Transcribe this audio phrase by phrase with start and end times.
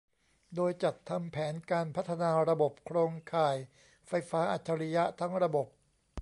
[0.55, 3.57] โดยจัดทำแผนการพัฒนาระบบโครงข่าย
[4.07, 5.67] ไฟฟ้าอัจฉริยะทั้งระบบ